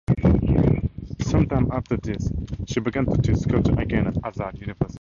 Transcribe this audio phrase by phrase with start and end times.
[1.21, 2.31] Some time after this
[2.65, 4.89] she began to teach sculpture again at Azad University.